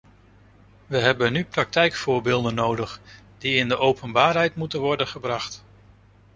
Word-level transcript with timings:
We 0.87 0.97
hebben 0.97 1.33
nu 1.33 1.45
praktijkvoorbeelden 1.45 2.55
nodig, 2.55 3.01
die 3.37 3.55
in 3.55 3.67
de 3.67 3.77
openbaarheid 3.77 4.55
moeten 4.55 4.79
worden 4.79 5.07
gebracht. 5.07 5.63